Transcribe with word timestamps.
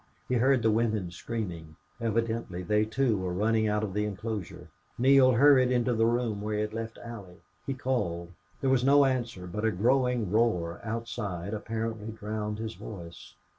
He 0.27 0.33
heard 0.33 0.63
the 0.63 0.71
women 0.71 1.11
screaming. 1.11 1.75
Evidently 2.01 2.63
they 2.63 2.85
too 2.85 3.17
were 3.17 3.31
running 3.35 3.67
out 3.67 3.81
to 3.81 3.87
the 3.87 4.03
inclosure. 4.05 4.69
Neale 4.97 5.33
hurried 5.33 5.69
into 5.71 5.93
the 5.93 6.07
room 6.07 6.41
where 6.41 6.55
he 6.55 6.61
had 6.61 6.73
left 6.73 6.97
Allie. 7.03 7.43
He 7.67 7.75
called. 7.75 8.31
There 8.61 8.71
was 8.71 8.83
no 8.83 9.05
answer, 9.05 9.45
but 9.45 9.63
a 9.63 9.69
growing 9.69 10.31
roar 10.31 10.81
outside 10.83 11.53
apparently 11.53 12.07
drowned 12.11 12.57
his 12.57 12.73
voice. 12.73 13.35